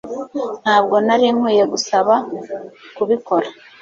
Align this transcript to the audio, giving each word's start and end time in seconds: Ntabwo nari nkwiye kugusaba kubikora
Ntabwo 0.63 0.95
nari 1.05 1.25
nkwiye 1.35 1.63
kugusaba 1.65 2.13
kubikora 2.95 3.47